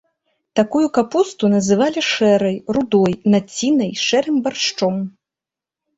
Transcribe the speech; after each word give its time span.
Такую 0.59 0.81
капусту 0.97 1.45
называлі 1.55 2.01
шэрай, 2.13 2.57
рудой, 2.77 3.13
націнай, 3.35 3.91
шэрым 4.07 4.37
баршчом. 4.49 4.95